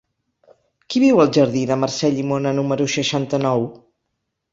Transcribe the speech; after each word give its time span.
Qui 0.93 1.01
viu 1.03 1.19
al 1.23 1.29
jardí 1.37 1.61
de 1.71 1.77
Mercè 1.81 2.09
Llimona 2.13 2.53
número 2.61 2.87
seixanta-nou? 2.95 3.67